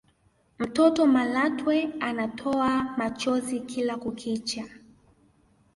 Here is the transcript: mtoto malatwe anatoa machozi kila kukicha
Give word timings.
mtoto 0.59 1.07
malatwe 1.07 1.89
anatoa 1.99 2.83
machozi 2.83 3.59
kila 3.59 3.97
kukicha 3.97 4.65